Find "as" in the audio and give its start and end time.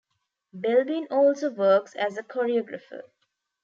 1.95-2.17